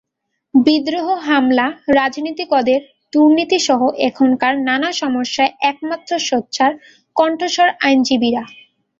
[0.53, 1.65] বিদ্রোহ, হামলা,
[1.95, 2.81] রাজনীতিকদের
[3.13, 6.71] দুর্নীতিসহ এখানকার নানা সমস্যায় একমাত্র সোচ্চার
[7.15, 8.43] কণ্ঠস্বর আইনজীবীরা।